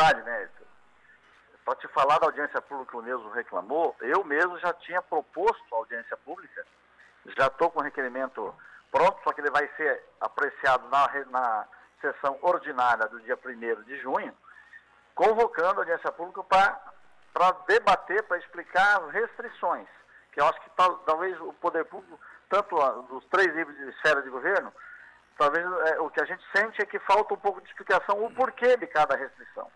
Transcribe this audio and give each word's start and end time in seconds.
verdade, 0.00 0.22
né? 0.22 0.48
Para 1.64 1.76
te 1.76 1.88
falar 1.88 2.18
da 2.18 2.26
audiência 2.26 2.60
pública 2.62 2.90
que 2.90 2.96
o 2.96 3.02
Neuso 3.02 3.28
reclamou, 3.30 3.94
eu 4.00 4.24
mesmo 4.24 4.58
já 4.58 4.72
tinha 4.72 5.02
proposto 5.02 5.62
a 5.74 5.76
audiência 5.76 6.16
pública, 6.16 6.66
já 7.36 7.46
estou 7.46 7.70
com 7.70 7.80
o 7.80 7.82
requerimento 7.82 8.54
pronto, 8.90 9.20
só 9.22 9.32
que 9.32 9.40
ele 9.40 9.50
vai 9.50 9.68
ser 9.76 10.02
apreciado 10.20 10.88
na, 10.88 11.06
na 11.26 11.68
sessão 12.00 12.38
ordinária 12.40 13.06
do 13.08 13.20
dia 13.20 13.38
1 13.44 13.82
de 13.82 14.00
junho, 14.00 14.34
convocando 15.14 15.80
a 15.80 15.82
audiência 15.82 16.10
pública 16.12 16.42
para 17.32 17.50
debater, 17.68 18.22
para 18.24 18.38
explicar 18.38 19.02
as 19.02 19.12
restrições, 19.12 19.86
que 20.32 20.40
eu 20.40 20.46
acho 20.46 20.60
que 20.62 20.70
tal, 20.70 20.96
talvez 21.00 21.38
o 21.40 21.52
poder 21.54 21.84
público, 21.84 22.18
tanto 22.48 22.74
dos 23.02 23.24
três 23.26 23.54
níveis 23.54 23.76
de 23.76 23.90
esfera 23.90 24.22
de 24.22 24.30
governo, 24.30 24.72
talvez 25.38 25.64
é, 25.88 26.00
o 26.00 26.10
que 26.10 26.20
a 26.20 26.24
gente 26.24 26.42
sente 26.54 26.82
é 26.82 26.86
que 26.86 26.98
falta 27.00 27.34
um 27.34 27.38
pouco 27.38 27.60
de 27.60 27.68
explicação 27.68 28.24
o 28.24 28.34
porquê 28.34 28.76
de 28.76 28.86
cada 28.86 29.16
restrição. 29.16 29.70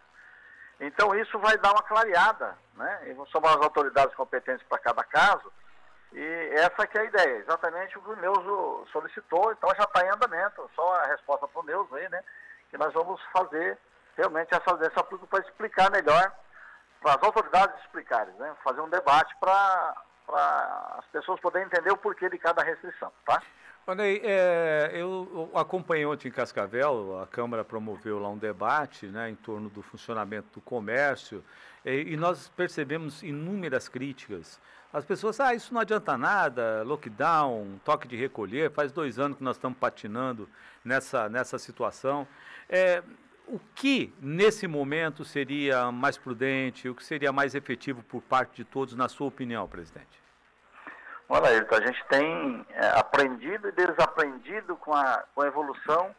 Então 0.86 1.14
isso 1.14 1.38
vai 1.38 1.56
dar 1.58 1.72
uma 1.72 1.82
clareada, 1.82 2.56
né? 2.74 3.00
E 3.06 3.30
somos 3.30 3.50
as 3.50 3.62
autoridades 3.62 4.14
competentes 4.14 4.66
para 4.68 4.78
cada 4.78 5.02
caso, 5.04 5.52
e 6.12 6.50
essa 6.54 6.86
que 6.86 6.98
é 6.98 7.00
a 7.00 7.04
ideia, 7.04 7.36
exatamente 7.38 7.98
o 7.98 8.02
que 8.02 8.10
o 8.10 8.16
Neuso 8.16 8.86
solicitou, 8.92 9.50
então 9.52 9.68
já 9.76 9.84
está 9.84 10.04
em 10.04 10.10
andamento, 10.10 10.70
só 10.74 10.94
a 10.96 11.06
resposta 11.06 11.48
para 11.48 11.60
o 11.60 11.64
Neuso 11.64 11.94
aí, 11.94 12.08
né? 12.08 12.22
Que 12.70 12.78
nós 12.78 12.92
vamos 12.92 13.20
fazer 13.32 13.78
realmente 14.16 14.54
essa 14.54 14.70
audiência 14.70 15.02
pública 15.02 15.26
para 15.26 15.44
explicar 15.44 15.90
melhor, 15.90 16.32
para 17.00 17.14
as 17.14 17.22
autoridades 17.22 17.80
explicarem, 17.80 18.32
né? 18.34 18.54
Fazer 18.62 18.80
um 18.80 18.88
debate 18.88 19.34
para 19.40 19.96
as 20.28 21.04
pessoas 21.12 21.40
poderem 21.40 21.66
entender 21.66 21.90
o 21.90 21.96
porquê 21.96 22.28
de 22.28 22.38
cada 22.38 22.62
restrição, 22.62 23.12
tá? 23.24 23.42
Ney, 23.94 24.22
é, 24.24 24.92
eu 24.94 25.50
acompanhei 25.54 26.06
ontem 26.06 26.28
em 26.28 26.30
Cascavel, 26.30 27.20
a 27.20 27.26
Câmara 27.26 27.62
promoveu 27.62 28.18
lá 28.18 28.30
um 28.30 28.38
debate 28.38 29.06
né, 29.06 29.28
em 29.28 29.34
torno 29.34 29.68
do 29.68 29.82
funcionamento 29.82 30.48
do 30.54 30.60
comércio 30.62 31.44
e, 31.84 32.14
e 32.14 32.16
nós 32.16 32.48
percebemos 32.48 33.22
inúmeras 33.22 33.86
críticas. 33.86 34.58
As 34.90 35.04
pessoas, 35.04 35.38
ah, 35.38 35.52
isso 35.52 35.74
não 35.74 35.82
adianta 35.82 36.16
nada, 36.16 36.82
lockdown, 36.84 37.78
toque 37.84 38.08
de 38.08 38.16
recolher, 38.16 38.70
faz 38.70 38.90
dois 38.90 39.18
anos 39.18 39.36
que 39.36 39.44
nós 39.44 39.56
estamos 39.56 39.76
patinando 39.76 40.48
nessa, 40.82 41.28
nessa 41.28 41.58
situação. 41.58 42.26
É, 42.70 43.02
o 43.46 43.60
que, 43.74 44.12
nesse 44.20 44.66
momento, 44.66 45.24
seria 45.24 45.92
mais 45.92 46.16
prudente, 46.16 46.88
o 46.88 46.94
que 46.94 47.04
seria 47.04 47.32
mais 47.32 47.54
efetivo 47.54 48.02
por 48.02 48.22
parte 48.22 48.56
de 48.56 48.64
todos, 48.64 48.94
na 48.94 49.08
sua 49.08 49.26
opinião, 49.26 49.68
presidente? 49.68 50.22
Olha, 51.28 51.48
Ayrton, 51.48 51.74
a 51.76 51.86
gente 51.86 52.04
tem 52.06 52.66
é, 52.70 52.86
aprendido 52.98 53.68
e 53.68 53.72
desaprendido 53.72 54.76
com 54.76 54.94
a, 54.94 55.24
com 55.34 55.42
a 55.42 55.46
evolução 55.46 56.14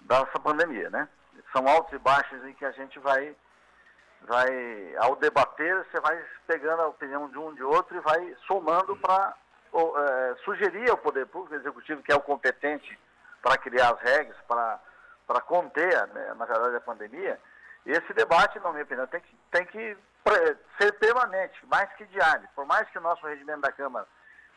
dessa 0.00 0.38
pandemia, 0.40 0.90
né? 0.90 1.08
São 1.52 1.66
altos 1.68 1.92
e 1.92 1.98
baixos 1.98 2.44
em 2.44 2.54
que 2.54 2.64
a 2.64 2.72
gente 2.72 2.98
vai, 2.98 3.34
vai 4.22 4.96
ao 4.96 5.16
debater, 5.16 5.84
você 5.84 6.00
vai 6.00 6.18
pegando 6.46 6.82
a 6.82 6.88
opinião 6.88 7.28
de 7.28 7.38
um 7.38 7.54
de 7.54 7.62
outro 7.62 7.96
e 7.96 8.00
vai 8.00 8.34
somando 8.46 8.96
para 8.96 9.34
é, 9.74 10.34
sugerir 10.44 10.90
ao 10.90 10.96
poder 10.96 11.26
público, 11.26 11.54
executivo, 11.54 12.02
que 12.02 12.12
é 12.12 12.16
o 12.16 12.20
competente 12.20 12.98
para 13.42 13.58
criar 13.58 13.92
as 13.92 14.00
regras, 14.00 14.36
para, 14.48 14.80
para 15.26 15.40
conter, 15.40 16.06
né, 16.08 16.34
na 16.36 16.44
verdade, 16.44 16.76
a 16.76 16.80
pandemia. 16.80 17.38
Esse 17.84 18.12
debate, 18.12 18.60
na 18.60 18.70
minha 18.70 18.84
opinião, 18.84 19.06
tem 19.06 19.20
que, 19.20 19.36
tem 19.50 19.66
que 19.66 19.96
ser 20.80 20.92
permanente, 20.98 21.66
mais 21.66 21.92
que 21.94 22.04
diário. 22.06 22.48
Por 22.54 22.64
mais 22.64 22.88
que 22.90 22.98
o 22.98 23.02
nosso 23.02 23.26
regimento 23.26 23.60
da 23.60 23.72
Câmara 23.72 24.06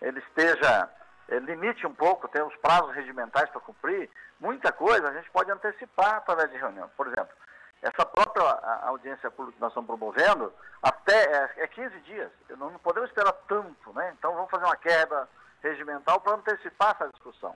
ele 0.02 0.19
esteja, 0.19 0.89
ele 1.30 1.45
limite 1.45 1.88
um 1.88 1.93
pouco, 1.93 2.27
tem 2.27 2.43
os 2.43 2.55
prazos 2.58 2.93
regimentais 2.93 3.49
para 3.49 3.61
cumprir, 3.61 4.09
muita 4.39 4.71
coisa 4.71 5.09
a 5.09 5.13
gente 5.13 5.30
pode 5.31 5.49
antecipar 5.52 6.16
através 6.16 6.52
de 6.52 6.58
reunião. 6.58 6.89
Por 6.95 7.08
exemplo, 7.08 7.33
essa 7.81 8.05
própria 8.05 8.43
audiência 8.83 9.30
pública 9.31 9.55
que 9.55 9.61
nós 9.61 9.71
estamos 9.71 9.88
promovendo, 9.88 10.53
até 10.81 11.23
é, 11.23 11.63
é 11.63 11.67
15 11.67 11.99
dias. 12.02 12.31
Não, 12.58 12.71
podemos 12.80 13.09
esperar 13.09 13.33
tanto, 13.47 13.93
né? 13.93 14.13
Então 14.17 14.33
vamos 14.33 14.49
fazer 14.49 14.66
uma 14.66 14.75
queda 14.75 15.27
regimental 15.61 16.19
para 16.19 16.33
antecipar 16.36 16.95
essa 16.95 17.09
discussão. 17.09 17.55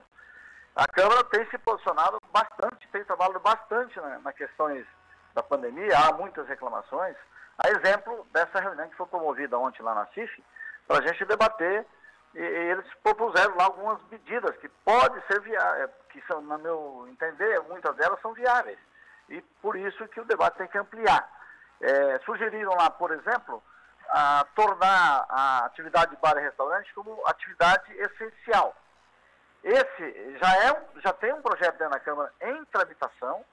A 0.76 0.86
Câmara 0.86 1.24
tem 1.24 1.44
se 1.50 1.58
posicionado 1.58 2.18
bastante, 2.32 2.88
tem 2.88 3.04
trabalhado 3.04 3.40
bastante 3.40 3.98
na, 4.00 4.18
na 4.20 4.32
questões 4.32 4.86
da 5.34 5.42
pandemia, 5.42 5.96
há 5.98 6.12
muitas 6.12 6.46
reclamações. 6.48 7.16
A 7.58 7.68
exemplo 7.68 8.26
dessa 8.32 8.60
reunião 8.60 8.88
que 8.88 8.96
foi 8.96 9.06
promovida 9.06 9.58
ontem 9.58 9.82
lá 9.82 9.94
na 9.94 10.06
CIF, 10.06 10.42
para 10.86 10.98
a 10.98 11.06
gente 11.06 11.24
debater 11.24 11.86
e, 12.34 12.40
eles 12.40 12.86
propuseram 13.02 13.56
lá 13.56 13.64
algumas 13.64 14.00
medidas 14.10 14.56
que 14.58 14.68
podem 14.84 15.22
ser 15.30 15.40
viáveis, 15.40 15.84
é, 15.84 15.90
que 16.10 16.22
são, 16.26 16.40
no 16.40 16.58
meu 16.58 17.06
entender, 17.08 17.60
muitas 17.62 17.94
delas 17.96 18.20
são 18.20 18.32
viáveis. 18.32 18.78
E 19.28 19.40
por 19.62 19.76
isso 19.76 20.06
que 20.08 20.20
o 20.20 20.24
debate 20.24 20.58
tem 20.58 20.68
que 20.68 20.78
ampliar. 20.78 21.28
É, 21.80 22.18
sugeriram 22.20 22.74
lá, 22.74 22.90
por 22.90 23.10
exemplo, 23.10 23.62
a 24.08 24.44
tornar 24.54 25.26
a 25.28 25.64
atividade 25.66 26.10
de 26.10 26.20
bar 26.20 26.36
e 26.36 26.40
restaurante 26.40 26.92
como 26.94 27.22
atividade 27.26 27.92
essencial. 27.96 28.74
Esse 29.62 30.38
já, 30.38 30.68
é, 30.68 30.84
já 31.04 31.12
tem 31.12 31.32
um 31.32 31.42
projeto 31.42 31.76
dentro 31.76 31.92
da 31.92 32.00
Câmara 32.00 32.32
em 32.40 32.64
tramitação 32.66 33.44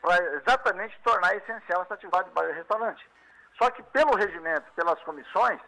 para 0.00 0.22
exatamente 0.36 0.98
tornar 1.02 1.34
essencial 1.36 1.82
essa 1.82 1.94
atividade 1.94 2.28
de 2.28 2.34
bar 2.34 2.48
e 2.48 2.52
restaurante. 2.52 3.08
Só 3.58 3.70
que 3.70 3.82
pelo 3.84 4.16
regimento, 4.16 4.70
pelas 4.74 5.02
comissões, 5.02 5.60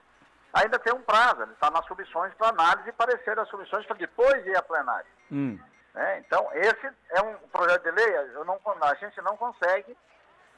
ainda 0.52 0.78
tem 0.78 0.92
um 0.92 1.02
prazo, 1.02 1.42
ele 1.42 1.52
está 1.52 1.70
nas 1.70 1.84
submissões 1.86 2.32
para 2.34 2.48
análise 2.48 2.88
e 2.88 2.92
parecer 2.92 3.34
das 3.36 3.48
submissões 3.48 3.86
para 3.86 3.96
depois 3.96 4.46
ir 4.46 4.56
a 4.56 4.62
plenário. 4.62 5.10
Hum. 5.30 5.58
É, 5.94 6.18
então, 6.18 6.48
esse 6.54 6.90
é 7.10 7.22
um 7.22 7.36
projeto 7.48 7.82
de 7.82 7.90
lei, 7.90 8.16
eu 8.34 8.44
não, 8.44 8.58
a 8.80 8.94
gente 8.94 9.20
não 9.20 9.36
consegue 9.36 9.96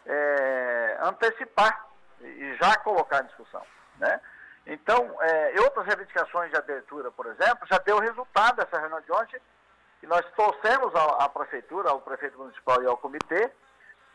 é, 0.07 0.99
antecipar 1.03 1.87
e 2.21 2.57
já 2.61 2.77
colocar 2.79 3.23
em 3.23 3.27
discussão. 3.27 3.65
Né? 3.99 4.21
Então, 4.67 5.17
é, 5.21 5.61
outras 5.61 5.87
reivindicações 5.87 6.51
de 6.51 6.57
abertura, 6.57 7.11
por 7.11 7.27
exemplo, 7.27 7.67
já 7.67 7.79
deu 7.79 7.99
resultado 7.99 8.57
dessa 8.57 8.79
reunião 8.79 9.01
de 9.01 9.13
ontem, 9.13 9.41
e 10.03 10.07
nós 10.07 10.25
trouxemos 10.37 10.95
à, 10.95 11.29
prefeitura, 11.29 11.91
ao 11.91 12.01
prefeito 12.01 12.39
municipal 12.39 12.83
e 12.83 12.87
ao 12.87 12.97
comitê, 12.97 13.51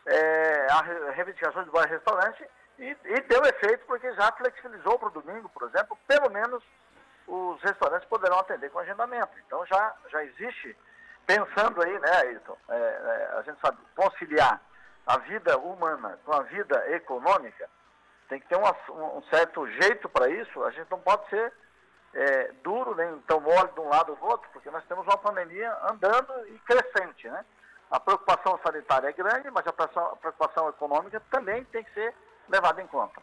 é, 0.06 0.66
a 0.70 1.10
reivindicação 1.10 1.64
de 1.64 1.70
bar 1.70 1.88
restaurante 1.88 2.48
e, 2.78 2.96
e 3.04 3.20
deu 3.22 3.42
efeito 3.42 3.84
porque 3.86 4.12
já 4.14 4.32
flexibilizou 4.32 4.98
para 4.98 5.08
o 5.08 5.22
domingo, 5.22 5.48
por 5.50 5.68
exemplo, 5.68 5.98
pelo 6.06 6.30
menos 6.30 6.62
os 7.26 7.60
restaurantes 7.62 8.08
poderão 8.08 8.38
atender 8.38 8.70
com 8.70 8.78
agendamento. 8.78 9.32
Então 9.46 9.64
já, 9.66 9.94
já 10.10 10.24
existe, 10.24 10.76
pensando 11.26 11.82
aí, 11.82 11.98
né, 11.98 12.10
Ayrton, 12.22 12.56
é, 12.68 12.74
é, 12.76 13.38
a 13.38 13.42
gente 13.42 13.60
sabe, 13.60 13.78
conciliar 13.94 14.60
a 15.06 15.18
vida 15.18 15.58
humana 15.58 16.18
com 16.24 16.32
a 16.32 16.42
vida 16.42 16.88
econômica, 16.90 17.68
tem 18.30 18.40
que 18.40 18.46
ter 18.46 18.56
um, 18.56 19.18
um 19.18 19.22
certo 19.24 19.66
jeito 19.66 20.08
para 20.08 20.30
isso, 20.30 20.62
a 20.62 20.70
gente 20.70 20.88
não 20.88 21.00
pode 21.00 21.28
ser 21.28 21.52
é, 22.14 22.52
duro, 22.62 22.94
nem 22.94 23.18
tão 23.26 23.40
mole 23.40 23.68
de 23.74 23.80
um 23.80 23.88
lado 23.88 24.12
ou 24.12 24.16
do 24.16 24.24
outro, 24.24 24.48
porque 24.52 24.70
nós 24.70 24.84
temos 24.86 25.04
uma 25.04 25.18
pandemia 25.18 25.76
andando 25.90 26.32
e 26.46 26.58
crescente, 26.60 27.28
né? 27.28 27.44
A 27.90 27.98
preocupação 27.98 28.58
sanitária 28.64 29.08
é 29.08 29.12
grande, 29.12 29.50
mas 29.50 29.66
a 29.66 29.72
preocupação, 29.72 30.12
a 30.12 30.16
preocupação 30.16 30.68
econômica 30.68 31.20
também 31.28 31.64
tem 31.64 31.82
que 31.82 31.92
ser 31.92 32.14
levado 32.48 32.80
em 32.80 32.86
conta. 32.86 33.20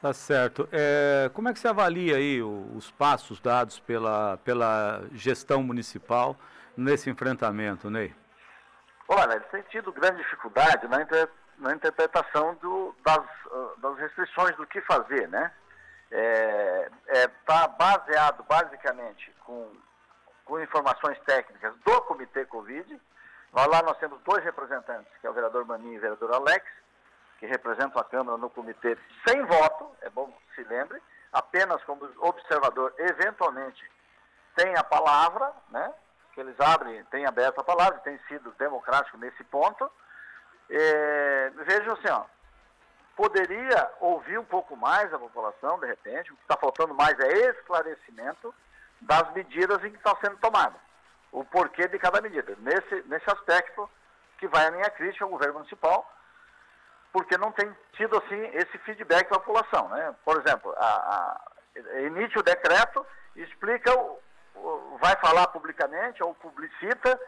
Tá 0.00 0.12
certo. 0.14 0.66
É, 0.72 1.30
como 1.34 1.50
é 1.50 1.52
que 1.52 1.58
você 1.58 1.68
avalia 1.68 2.16
aí 2.16 2.42
os 2.42 2.90
passos 2.90 3.38
dados 3.40 3.78
pela, 3.78 4.38
pela 4.38 5.02
gestão 5.12 5.62
municipal 5.62 6.34
nesse 6.74 7.10
enfrentamento, 7.10 7.90
Ney? 7.90 8.14
Olha, 9.06 9.34
eles 9.34 9.48
têm 9.48 9.62
tido 9.64 9.92
grande 9.92 10.22
dificuldade 10.22 10.88
na, 10.88 11.02
inter, 11.02 11.28
na 11.58 11.74
interpretação 11.74 12.54
do, 12.56 12.94
das, 13.04 13.24
uh, 13.46 13.76
das 13.78 13.98
restrições 13.98 14.56
do 14.56 14.66
que 14.66 14.80
fazer, 14.82 15.28
né? 15.28 15.52
Está 16.10 16.16
é, 16.18 16.90
é, 17.08 17.28
tá 17.44 17.66
baseado 17.68 18.44
basicamente 18.44 19.34
com, 19.44 19.72
com 20.44 20.60
informações 20.60 21.18
técnicas 21.20 21.74
do 21.84 22.00
Comitê 22.02 22.44
Covid. 22.44 23.00
Lá 23.52 23.82
nós 23.82 23.98
temos 23.98 24.20
dois 24.22 24.44
representantes, 24.44 25.10
que 25.20 25.26
é 25.26 25.30
o 25.30 25.32
vereador 25.32 25.64
Maninho 25.64 25.94
e 25.94 25.98
o 25.98 26.00
vereador 26.00 26.34
Alex, 26.34 26.64
que 27.38 27.46
representam 27.46 28.00
a 28.00 28.04
Câmara 28.04 28.36
no 28.36 28.50
comitê 28.50 28.96
sem 29.26 29.42
voto, 29.44 29.90
é 30.02 30.10
bom 30.10 30.30
que 30.30 30.62
se 30.62 30.68
lembre, 30.68 31.00
apenas 31.32 31.82
como 31.84 32.08
observador, 32.18 32.94
eventualmente 32.98 33.90
tem 34.54 34.74
a 34.76 34.84
palavra, 34.84 35.52
né? 35.70 35.92
Que 36.32 36.40
eles 36.40 36.58
abrem, 36.60 37.02
têm 37.06 37.26
aberto 37.26 37.60
a 37.60 37.64
palavra, 37.64 37.98
tem 38.00 38.18
sido 38.28 38.50
democrático 38.58 39.18
nesse 39.18 39.42
ponto. 39.44 39.90
É, 40.68 41.50
vejam 41.64 41.94
assim, 41.94 42.08
ó, 42.10 42.24
poderia 43.16 43.90
ouvir 44.00 44.38
um 44.38 44.44
pouco 44.44 44.76
mais 44.76 45.12
a 45.12 45.18
população, 45.18 45.78
de 45.80 45.86
repente, 45.86 46.32
o 46.32 46.36
que 46.36 46.42
está 46.42 46.56
faltando 46.56 46.94
mais 46.94 47.18
é 47.18 47.50
esclarecimento 47.50 48.54
das 49.00 49.32
medidas 49.32 49.82
em 49.84 49.90
que 49.90 49.96
estão 49.96 50.16
sendo 50.20 50.36
tomadas, 50.38 50.80
o 51.32 51.44
porquê 51.44 51.88
de 51.88 51.98
cada 51.98 52.20
medida. 52.20 52.56
Nesse, 52.58 53.02
nesse 53.06 53.30
aspecto 53.30 53.88
que 54.38 54.46
vai 54.48 54.66
a 54.66 54.70
minha 54.70 54.90
crítica 54.90 55.24
ao 55.24 55.30
governo 55.30 55.54
municipal, 55.54 56.10
porque 57.12 57.38
não 57.38 57.50
tem 57.52 57.74
tido 57.92 58.16
assim 58.18 58.38
esse 58.52 58.76
feedback 58.78 59.30
da 59.30 59.38
população. 59.38 59.88
Né? 59.88 60.14
Por 60.24 60.38
exemplo, 60.38 60.74
a, 60.76 60.86
a, 60.86 61.40
emite 62.02 62.38
o 62.38 62.42
decreto, 62.42 63.06
explica, 63.34 63.94
o, 63.98 64.20
o, 64.54 64.98
vai 65.00 65.16
falar 65.16 65.46
publicamente 65.48 66.22
ou 66.22 66.34
publicita 66.34 67.18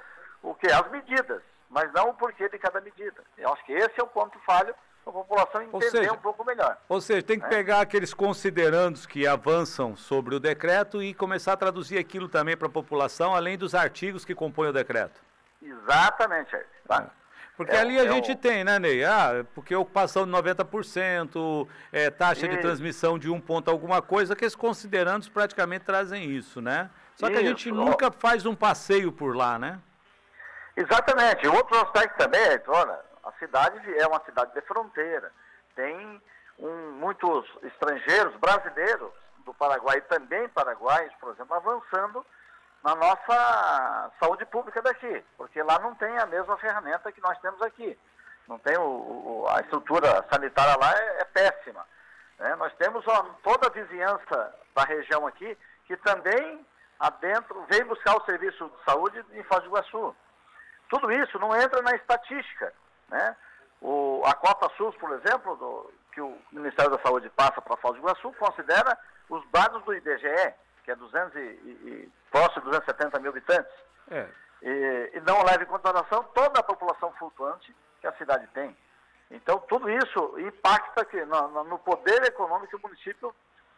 o 0.43 0.55
que 0.55 0.71
as 0.71 0.87
medidas, 0.91 1.43
mas 1.71 1.93
não 1.93 2.11
o 2.11 2.15
porquê 2.15 2.49
de 2.49 2.59
cada 2.59 2.81
medida. 2.81 3.23
Eu 3.37 3.53
acho 3.53 3.65
que 3.65 3.73
esse 3.73 4.01
é 4.01 4.03
o 4.03 4.07
ponto 4.07 4.39
falho 4.41 4.75
a 5.09 5.13
população 5.13 5.63
entender 5.63 5.91
seja, 5.91 6.13
um 6.13 6.19
pouco 6.19 6.45
melhor. 6.45 6.77
Ou 6.89 7.01
seja, 7.01 7.23
tem 7.23 7.39
que 7.39 7.45
né? 7.45 7.51
pegar 7.51 7.81
aqueles 7.81 8.13
considerandos 8.13 9.07
que 9.07 9.27
avançam 9.27 9.97
sobre 9.97 10.35
o 10.35 10.41
decreto 10.41 11.03
e 11.03 11.15
começar 11.15 11.55
a 11.55 11.57
traduzir 11.57 11.99
aquilo 11.99 12.29
também 12.29 12.57
para 12.57 12.69
a 12.69 12.71
população, 12.71 13.35
além 13.35 13.57
dos 13.57 13.75
artigos 13.75 14.25
que 14.25 14.35
compõem 14.35 14.69
o 14.69 14.73
decreto. 14.73 15.21
Exatamente, 15.63 16.57
tá? 16.87 17.11
Porque 17.57 17.75
é, 17.75 17.81
ali 17.81 17.99
a 17.99 18.05
é 18.05 18.13
gente 18.13 18.33
o... 18.33 18.37
tem, 18.37 18.63
né, 18.63 18.79
Ney? 18.79 19.05
Ah, 19.05 19.45
porque 19.53 19.75
ocupação 19.75 20.25
de 20.25 20.31
90%, 20.31 21.67
é, 21.91 22.09
taxa 22.09 22.47
e... 22.47 22.49
de 22.49 22.59
transmissão 22.59 23.19
de 23.19 23.29
um 23.29 23.41
ponto 23.41 23.69
alguma 23.69 24.01
coisa, 24.01 24.37
que 24.37 24.45
esses 24.45 24.55
considerandos 24.55 25.29
praticamente 25.29 25.85
trazem 25.85 26.31
isso, 26.31 26.61
né? 26.61 26.89
Só 27.17 27.27
que 27.27 27.33
isso. 27.33 27.43
a 27.43 27.45
gente 27.45 27.73
nunca 27.73 28.13
faz 28.13 28.47
um 28.47 28.55
passeio 28.55 29.11
por 29.11 29.35
lá, 29.35 29.59
né? 29.59 29.81
Exatamente. 30.79 31.49
Outro 31.49 31.77
aspecto 31.83 32.17
também 32.19 32.41
é, 32.41 32.63
olha, 32.69 33.01
a 33.25 33.33
cidade 33.33 33.99
é 33.99 34.07
uma 34.07 34.25
cidade 34.25 34.55
de 34.55 34.61
fronteira. 34.61 35.33
Tem 35.75 36.23
um, 36.57 36.93
muitos 36.93 37.45
estrangeiros, 37.65 38.37
brasileiros 38.37 39.11
do 39.45 39.53
Paraguai 39.55 39.99
e 39.99 40.03
também 40.03 40.49
paraguaios, 40.51 41.13
por 41.21 41.33
exemplo, 41.33 41.57
avançando 41.57 42.25
na 42.85 42.95
nossa 42.95 44.13
saúde 44.21 44.47
pública 44.47 44.81
daqui, 44.81 45.25
porque 45.37 45.61
lá 45.65 45.81
não 45.81 45.97
tem 45.97 46.17
a 46.17 46.27
mesma 46.27 46.57
ferramenta 46.59 47.11
que 47.11 47.21
nós 47.21 47.37
temos 47.41 47.61
aqui. 47.63 47.99
Não 48.47 48.57
tem 48.61 48.79
o, 48.79 48.83
o 48.83 49.47
a 49.49 49.61
estrutura 49.61 50.25
sanitária 50.31 50.77
lá 50.79 50.97
é, 50.97 51.23
é 51.23 51.25
péssima. 51.25 51.85
Né? 52.39 52.55
Nós 52.55 52.73
temos 52.75 53.05
ó, 53.09 53.23
toda 53.43 53.67
a 53.67 53.71
vizinhança 53.71 54.55
da 54.77 54.85
região 54.85 55.27
aqui 55.27 55.59
que 55.87 55.97
também 55.97 56.65
adentro 57.01 57.67
veio 57.69 57.87
buscar 57.87 58.17
o 58.17 58.25
serviço 58.25 58.65
de 58.69 58.85
saúde 58.85 59.25
em 59.33 59.43
Foz 59.43 59.61
do 59.65 59.71
Iguaçu. 59.71 60.15
Tudo 60.89 61.11
isso 61.13 61.39
não 61.39 61.55
entra 61.55 61.83
na 61.83 61.95
estatística. 61.95 62.73
Né? 63.09 63.37
O, 63.81 64.23
a 64.25 64.35
cota 64.35 64.69
SUS, 64.77 64.95
por 64.97 65.13
exemplo, 65.13 65.57
do, 65.57 65.93
que 66.13 66.21
o 66.21 66.37
Ministério 66.53 66.91
da 66.91 67.03
Saúde 67.03 67.31
passa 67.31 67.61
para 67.61 67.77
Foz 67.77 67.95
do 67.95 68.01
Iguaçu, 68.01 68.33
considera 68.33 68.99
os 69.29 69.45
dados 69.51 69.83
do 69.85 69.95
IBGE, 69.95 70.55
que 70.85 70.91
é 70.91 70.97
200 70.97 71.37
e, 71.37 71.39
e, 71.39 72.13
próximo 72.31 72.63
de 72.63 72.71
270 72.71 73.21
mil 73.21 73.31
habitantes, 73.31 73.73
é. 74.11 74.27
e, 74.63 75.11
e, 75.15 75.21
não 75.21 75.45
leva 75.45 75.63
em 75.63 75.67
consideração 75.67 76.25
toda 76.35 76.61
a 76.61 76.63
população 76.63 77.13
flutuante 77.13 77.75
que 78.01 78.07
a 78.07 78.13
cidade 78.15 78.47
tem. 78.49 78.77
Então, 79.31 79.59
tudo 79.69 79.91
isso 79.91 80.41
impacta 80.41 81.05
que, 81.05 81.23
no, 81.25 81.65
no 81.65 81.79
poder 81.79 82.25
econômico 82.25 82.71
que 82.71 82.77
o 82.77 82.89
município 82.89 83.35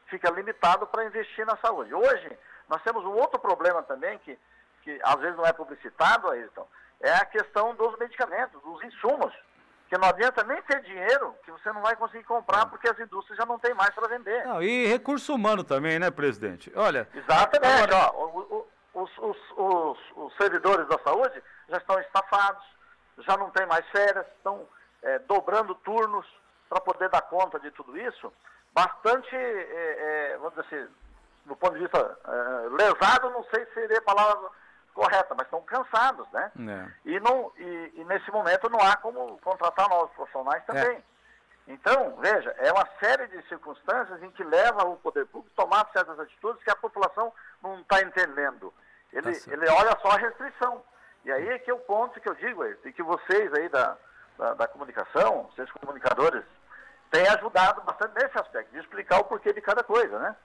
fica 0.06 0.30
limitado 0.30 0.86
para 0.86 1.04
investir 1.04 1.44
na 1.44 1.56
saúde. 1.56 1.92
Hoje, 1.92 2.38
nós 2.68 2.82
temos 2.82 3.04
um 3.04 3.12
outro 3.12 3.38
problema 3.38 3.82
também, 3.82 4.18
que, 4.20 4.38
que 4.82 4.98
às 5.02 5.16
vezes 5.16 5.36
não 5.36 5.44
é 5.44 5.52
publicitado, 5.52 6.30
Ayrton, 6.30 6.66
é 7.00 7.12
a 7.14 7.24
questão 7.24 7.74
dos 7.74 7.98
medicamentos, 7.98 8.60
dos 8.62 8.82
insumos. 8.84 9.32
Que 9.88 9.98
não 9.98 10.08
adianta 10.08 10.44
nem 10.44 10.62
ter 10.62 10.80
dinheiro 10.82 11.34
que 11.44 11.50
você 11.50 11.72
não 11.72 11.82
vai 11.82 11.96
conseguir 11.96 12.22
comprar 12.22 12.66
porque 12.66 12.88
as 12.88 12.98
indústrias 13.00 13.36
já 13.36 13.44
não 13.44 13.58
têm 13.58 13.74
mais 13.74 13.90
para 13.90 14.06
vender. 14.06 14.44
Não, 14.44 14.62
e 14.62 14.86
recurso 14.86 15.34
humano 15.34 15.64
também, 15.64 15.98
né, 15.98 16.12
presidente? 16.12 16.72
Olha. 16.76 17.08
Exatamente. 17.12 17.92
Agora... 17.92 18.12
Ó, 18.14 18.64
os, 18.94 19.18
os, 19.18 19.36
os, 19.56 19.98
os, 20.16 20.36
servidores 20.36 20.86
da 20.88 20.98
saúde 20.98 21.42
já 21.68 21.76
estão 21.76 21.98
estafados, 22.00 22.62
já 23.18 23.36
não 23.36 23.50
tem 23.50 23.66
mais 23.66 23.86
férias, 23.90 24.26
estão 24.36 24.66
é, 25.02 25.18
dobrando 25.20 25.74
turnos 25.76 26.26
para 26.68 26.80
poder 26.80 27.08
dar 27.08 27.22
conta 27.22 27.58
de 27.58 27.70
tudo 27.72 27.96
isso. 27.96 28.32
Bastante, 28.72 29.34
é, 29.34 30.32
é, 30.32 30.38
vamos 30.38 30.54
dizer 30.54 30.66
assim, 30.66 30.92
do 31.46 31.56
ponto 31.56 31.74
de 31.74 31.80
vista 31.80 32.18
é, 32.24 32.68
lesado, 32.68 33.30
não 33.30 33.44
sei 33.52 33.64
se 33.66 33.74
seria 33.74 33.98
a 33.98 34.02
palavra 34.02 34.48
correta, 34.94 35.34
mas 35.34 35.46
estão 35.46 35.62
cansados, 35.62 36.26
né? 36.32 36.50
É. 36.58 37.10
E, 37.10 37.20
não, 37.20 37.52
e, 37.56 37.92
e, 37.96 38.04
nesse 38.04 38.30
momento 38.30 38.68
não 38.68 38.80
há 38.80 38.96
como 38.96 39.38
contratar 39.38 39.88
novos 39.88 40.10
profissionais 40.14 40.64
também. 40.64 40.96
É. 40.96 41.02
Então, 41.68 42.16
veja, 42.18 42.54
é 42.58 42.72
uma 42.72 42.88
série 42.98 43.28
de 43.28 43.46
circunstâncias 43.48 44.22
em 44.22 44.30
que 44.32 44.42
leva 44.42 44.84
o 44.84 44.96
poder 44.96 45.26
público 45.26 45.52
a 45.56 45.62
tomar 45.62 45.88
certas 45.92 46.18
atitudes 46.18 46.62
que 46.64 46.70
a 46.70 46.76
população 46.76 47.32
não 47.62 47.80
está 47.80 48.02
entendendo. 48.02 48.72
Ele, 49.12 49.32
tá 49.32 49.52
ele 49.52 49.68
olha 49.68 49.96
só 50.02 50.08
a 50.08 50.16
restrição. 50.16 50.82
E 51.24 51.30
aí 51.30 51.48
é 51.48 51.58
que 51.58 51.70
é 51.70 51.74
o 51.74 51.78
ponto 51.78 52.20
que 52.20 52.28
eu 52.28 52.34
digo, 52.34 52.64
e 52.64 52.92
que 52.92 53.02
vocês 53.02 53.52
aí 53.54 53.68
da, 53.68 53.96
da, 54.38 54.54
da 54.54 54.68
comunicação, 54.68 55.50
vocês 55.52 55.70
comunicadores, 55.72 56.44
têm 57.10 57.28
ajudado 57.28 57.82
bastante 57.82 58.14
nesse 58.14 58.38
aspecto, 58.38 58.72
de 58.72 58.78
explicar 58.78 59.20
o 59.20 59.24
porquê 59.24 59.52
de 59.52 59.60
cada 59.60 59.82
coisa, 59.82 60.18
né? 60.18 60.36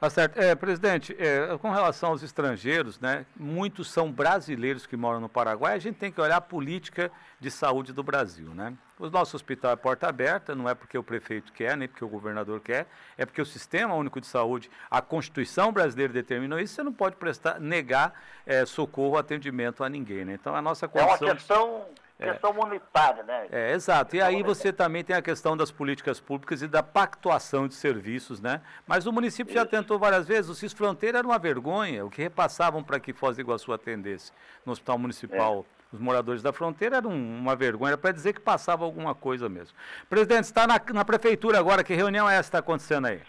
Tá 0.00 0.10
certo. 0.10 0.38
É, 0.38 0.54
presidente, 0.54 1.16
é, 1.18 1.56
com 1.58 1.70
relação 1.70 2.10
aos 2.10 2.22
estrangeiros, 2.22 3.00
né, 3.00 3.24
muitos 3.34 3.90
são 3.90 4.12
brasileiros 4.12 4.86
que 4.86 4.96
moram 4.96 5.20
no 5.20 5.28
Paraguai, 5.28 5.74
a 5.74 5.78
gente 5.78 5.96
tem 5.96 6.12
que 6.12 6.20
olhar 6.20 6.36
a 6.36 6.40
política 6.40 7.10
de 7.40 7.50
saúde 7.50 7.92
do 7.92 8.02
Brasil. 8.02 8.54
Né? 8.54 8.74
O 8.98 9.08
nosso 9.08 9.34
hospital 9.34 9.72
é 9.72 9.76
porta 9.76 10.06
aberta, 10.06 10.54
não 10.54 10.68
é 10.68 10.74
porque 10.74 10.98
o 10.98 11.02
prefeito 11.02 11.52
quer, 11.52 11.76
nem 11.76 11.88
porque 11.88 12.04
o 12.04 12.08
governador 12.08 12.60
quer, 12.60 12.86
é 13.16 13.24
porque 13.24 13.40
o 13.40 13.46
Sistema 13.46 13.94
Único 13.94 14.20
de 14.20 14.26
Saúde, 14.26 14.70
a 14.90 15.00
Constituição 15.00 15.72
brasileira 15.72 16.12
determinou 16.12 16.58
isso, 16.58 16.74
você 16.74 16.82
não 16.82 16.92
pode 16.92 17.16
prestar, 17.16 17.58
negar 17.58 18.12
é, 18.44 18.66
socorro, 18.66 19.16
atendimento 19.16 19.82
a 19.82 19.88
ninguém. 19.88 20.24
Né? 20.24 20.34
Então, 20.34 20.54
a 20.54 20.60
nossa 20.60 20.86
condição... 20.86 21.28
É 21.28 21.30
uma 21.30 21.34
questão 21.34 21.86
é. 22.28 22.32
questão 22.32 22.52
monetária, 22.52 23.22
né? 23.22 23.46
É, 23.50 23.72
exato. 23.72 24.16
E 24.16 24.20
aí 24.20 24.42
você 24.42 24.72
também 24.72 25.04
tem 25.04 25.14
a 25.16 25.22
questão 25.22 25.56
das 25.56 25.70
políticas 25.70 26.20
públicas 26.20 26.62
e 26.62 26.68
da 26.68 26.82
pactuação 26.82 27.68
de 27.68 27.74
serviços, 27.74 28.40
né? 28.40 28.60
Mas 28.86 29.06
o 29.06 29.12
município 29.12 29.50
Isso. 29.50 29.58
já 29.58 29.66
tentou 29.66 29.98
várias 29.98 30.26
vezes, 30.26 30.50
o 30.50 30.54
CIS 30.54 30.72
Fronteira 30.72 31.18
era 31.18 31.26
uma 31.26 31.38
vergonha, 31.38 32.04
o 32.04 32.10
que 32.10 32.22
repassavam 32.22 32.82
para 32.82 32.98
que 32.98 33.12
Foz 33.12 33.36
do 33.36 33.42
Iguaçu 33.42 33.72
atendesse 33.72 34.32
no 34.64 34.72
hospital 34.72 34.98
municipal. 34.98 35.64
É. 35.70 35.74
Os 35.94 36.00
moradores 36.00 36.42
da 36.42 36.52
fronteira 36.52 36.96
era 36.96 37.06
um, 37.06 37.38
uma 37.38 37.54
vergonha, 37.54 37.96
para 37.96 38.10
dizer 38.10 38.32
que 38.32 38.40
passava 38.40 38.84
alguma 38.84 39.14
coisa 39.14 39.48
mesmo. 39.48 39.76
Presidente, 40.10 40.42
está 40.42 40.66
na, 40.66 40.80
na 40.92 41.04
prefeitura 41.04 41.56
agora, 41.56 41.84
que 41.84 41.94
reunião 41.94 42.28
é 42.28 42.32
essa 42.34 42.42
que 42.42 42.48
está 42.48 42.58
acontecendo 42.58 43.06
aí? 43.06 43.22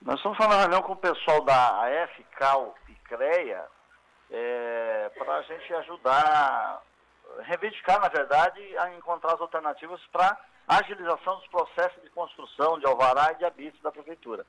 Nós 0.00 0.16
estamos 0.16 0.38
falando 0.38 0.60
reunião 0.60 0.82
com 0.82 0.92
o 0.92 0.96
pessoal 0.96 1.40
da 1.44 2.04
AF, 2.04 2.24
CAL 2.38 2.72
e 2.88 2.94
CREA, 3.08 3.64
é, 4.30 5.10
para 5.18 5.34
a 5.38 5.42
gente 5.42 5.74
ajudar 5.74 6.82
reivindicar, 7.42 8.00
na 8.00 8.08
verdade, 8.08 8.60
a 8.78 8.94
encontrar 8.94 9.34
as 9.34 9.40
alternativas 9.40 10.00
para 10.12 10.36
agilização 10.66 11.36
dos 11.36 11.46
processos 11.48 12.02
de 12.02 12.10
construção 12.10 12.78
de 12.78 12.86
alvará 12.86 13.32
e 13.32 13.36
de 13.36 13.44
habite 13.44 13.82
da 13.82 13.92
prefeitura. 13.92 14.46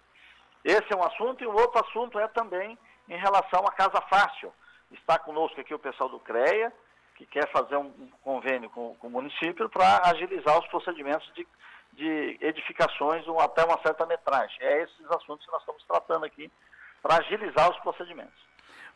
Esse 0.63 0.91
é 0.91 0.95
um 0.95 1.03
assunto 1.03 1.43
e 1.43 1.47
o 1.47 1.53
outro 1.53 1.83
assunto 1.85 2.17
é 2.19 2.27
também 2.27 2.77
em 3.07 3.17
relação 3.17 3.61
à 3.67 3.71
Casa 3.71 4.01
Fácil. 4.09 4.51
Está 4.91 5.19
conosco 5.19 5.59
aqui 5.59 5.73
o 5.73 5.79
pessoal 5.79 6.09
do 6.09 6.19
CREA, 6.19 6.71
que 7.15 7.25
quer 7.25 7.49
fazer 7.51 7.77
um 7.77 8.09
convênio 8.21 8.69
com, 8.69 8.95
com 8.95 9.07
o 9.07 9.11
município 9.11 9.69
para 9.69 10.09
agilizar 10.09 10.57
os 10.59 10.67
procedimentos 10.67 11.31
de, 11.33 11.47
de 11.93 12.37
edificações 12.41 13.25
até 13.39 13.63
uma 13.63 13.79
certa 13.81 14.05
metragem. 14.05 14.57
É 14.59 14.83
esses 14.83 15.11
assuntos 15.11 15.45
que 15.45 15.51
nós 15.51 15.61
estamos 15.61 15.83
tratando 15.83 16.25
aqui 16.25 16.51
para 17.01 17.17
agilizar 17.17 17.69
os 17.69 17.79
procedimentos. 17.79 18.44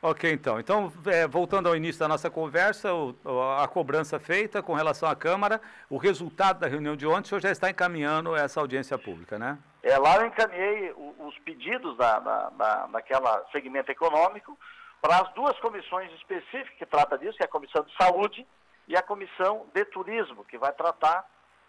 Ok, 0.01 0.31
então. 0.31 0.59
Então, 0.59 0.91
é, 1.07 1.27
voltando 1.27 1.67
ao 1.67 1.75
início 1.75 1.99
da 1.99 2.07
nossa 2.07 2.29
conversa, 2.29 2.93
o, 2.93 3.13
a 3.57 3.67
cobrança 3.67 4.17
feita 4.17 4.63
com 4.63 4.73
relação 4.73 5.09
à 5.09 5.15
Câmara, 5.15 5.59
o 5.89 5.97
resultado 5.97 6.59
da 6.59 6.67
reunião 6.67 6.95
de 6.95 7.05
ontem, 7.05 7.25
o 7.25 7.27
senhor 7.27 7.41
já 7.41 7.51
está 7.51 7.69
encaminhando 7.69 8.33
essa 8.33 8.61
audiência 8.61 8.97
pública, 8.97 9.37
né? 9.37 9.57
É, 9.83 9.97
lá 9.97 10.15
eu 10.17 10.27
encaminhei 10.27 10.93
os 11.19 11.37
pedidos 11.39 11.97
da, 11.97 12.19
da, 12.19 12.49
da, 12.49 12.87
daquela 12.87 13.45
segmento 13.51 13.91
econômico 13.91 14.57
para 15.01 15.17
as 15.17 15.33
duas 15.33 15.57
comissões 15.59 16.11
específicas 16.13 16.77
que 16.77 16.85
trata 16.85 17.17
disso, 17.17 17.37
que 17.37 17.43
é 17.43 17.45
a 17.45 17.49
Comissão 17.49 17.83
de 17.83 17.93
Saúde 17.97 18.47
e 18.87 18.95
a 18.95 19.01
Comissão 19.01 19.67
de 19.73 19.83
Turismo, 19.85 20.45
que 20.45 20.57
vai 20.57 20.71
tratar 20.71 21.25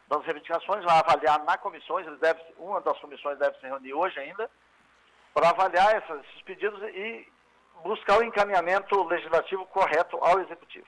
das 0.08 0.24
reivindicações, 0.24 0.84
vai 0.84 0.98
avaliar 0.98 1.42
na 1.44 1.58
comissões, 1.58 2.06
eles 2.06 2.18
devem, 2.20 2.44
uma 2.58 2.80
das 2.80 2.98
comissões 2.98 3.38
deve 3.38 3.58
se 3.58 3.66
reunir 3.66 3.92
hoje 3.92 4.18
ainda, 4.18 4.50
para 5.34 5.50
avaliar 5.50 5.96
esses 5.96 6.42
pedidos 6.42 6.80
e 6.82 7.28
buscar 7.84 8.18
o 8.18 8.22
encaminhamento 8.22 9.02
legislativo 9.04 9.64
correto 9.66 10.16
ao 10.20 10.40
Executivo. 10.40 10.86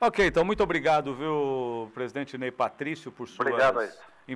Ok, 0.00 0.26
então 0.26 0.44
muito 0.44 0.62
obrigado, 0.62 1.14
viu, 1.14 1.90
presidente 1.94 2.36
Ney 2.36 2.50
Patrício, 2.50 3.10
por 3.10 3.26
suas... 3.26 3.48
Obrigado, 3.48 3.80